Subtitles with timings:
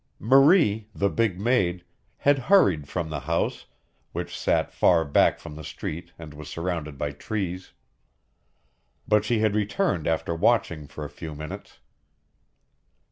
[0.17, 1.83] Marie, the big maid,
[2.17, 3.67] had hurried from the house,
[4.13, 7.73] which sat far back from the street and was surrounded by trees.
[9.07, 11.77] But she had returned after watching for a few minutes.